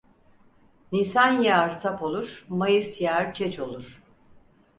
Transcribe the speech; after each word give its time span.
Nisan 0.91 1.41
yağar 1.41 1.69
sap 1.69 2.03
olur, 2.03 2.45
mayıs 2.49 3.01
yağar 3.01 3.33
çeç 3.33 3.59
olur. 3.59 4.01